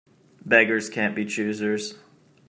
Beggars 0.43 0.89
can't 0.89 1.15
be 1.15 1.25
choosers. 1.25 1.99